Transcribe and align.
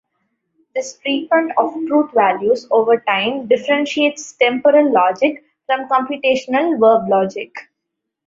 This 0.73 0.97
treatment 0.97 1.51
of 1.59 1.75
truth 1.85 2.11
values 2.15 2.67
over 2.71 2.97
time 3.01 3.45
differentiates 3.47 4.33
temporal 4.35 4.91
logic 4.91 5.43
from 5.67 5.87
computational 5.89 6.79
verb 6.79 7.07
logic. 7.07 7.51